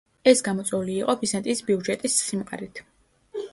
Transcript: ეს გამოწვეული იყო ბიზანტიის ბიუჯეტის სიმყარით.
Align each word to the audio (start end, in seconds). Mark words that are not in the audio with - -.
ეს 0.29 0.39
გამოწვეული 0.45 0.95
იყო 1.01 1.15
ბიზანტიის 1.25 1.63
ბიუჯეტის 1.69 2.19
სიმყარით. 2.31 2.85